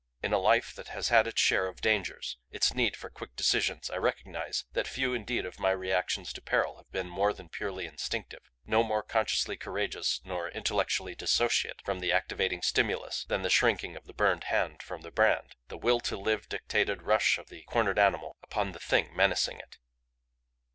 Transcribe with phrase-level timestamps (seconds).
[0.23, 3.87] In a life that has had its share of dangers, its need for quick decisions,
[3.91, 7.85] I recognize that few indeed of my reactions to peril have been more than purely
[7.85, 13.95] instinctive; no more consciously courageous nor intellectually dissociate from the activating stimulus than the shrinking
[13.95, 17.61] of the burned hand from the brand, the will to live dictated rush of the
[17.65, 19.77] cornered animal upon the thing menacing it.